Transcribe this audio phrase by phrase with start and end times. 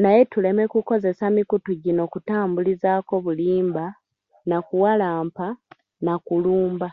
[0.00, 3.84] Naye tuleme kukozesa mikutu gino kutambulizaako bulimba,
[4.48, 5.46] nakuwalampa,
[6.04, 6.88] nakulumba.